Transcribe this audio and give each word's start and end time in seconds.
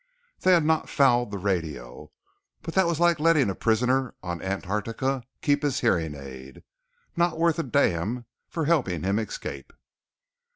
They 0.39 0.53
had 0.53 0.65
not 0.65 0.89
fouled 0.89 1.29
the 1.29 1.37
radio. 1.37 2.11
But 2.63 2.73
that 2.73 2.87
was 2.87 2.99
like 2.99 3.19
letting 3.19 3.51
a 3.51 3.53
prisoner 3.55 4.15
on 4.23 4.41
Antarctica 4.41 5.21
keep 5.43 5.61
his 5.61 5.81
hearing 5.81 6.15
aid. 6.15 6.63
Not 7.15 7.37
worth 7.37 7.59
a 7.59 7.63
damn 7.63 8.25
for 8.49 8.65
helping 8.65 9.03
him 9.03 9.19
escape. 9.19 9.71